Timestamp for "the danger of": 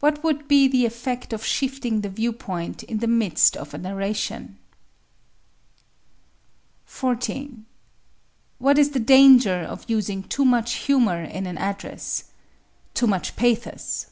8.90-9.84